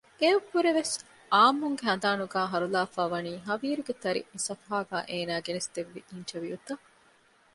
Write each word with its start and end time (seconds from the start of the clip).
އެއަށް 0.19 0.47
ވުރެ 0.51 0.71
ވެސް 0.77 0.93
އާއްމުންގެ 1.33 1.83
ހަނދާނުގައި 1.89 2.49
ހަރުލާފައިވަނީ 2.53 3.33
ހަވީރުގެ 3.47 3.93
ތަރި 4.03 4.21
މި 4.31 4.39
ސަފުހާގައި 4.47 5.05
އޭނާ 5.09 5.33
ގެނެސްދެއްވި 5.45 5.99
އިންޓަވިއުތައް 6.09 6.83